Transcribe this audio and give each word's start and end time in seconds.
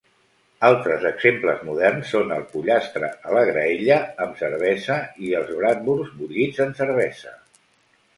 Altres 0.67 1.03
exemples 1.07 1.59
moderns 1.65 2.13
són 2.15 2.31
el 2.37 2.41
pollastre 2.53 3.09
a 3.31 3.35
la 3.37 3.43
graella 3.49 3.97
amb 4.25 4.39
cervesa 4.39 4.97
i 5.27 5.35
els 5.41 5.53
bratwursts 5.59 6.17
bullits 6.23 6.63
en 6.67 6.73
cervesa. 6.81 7.35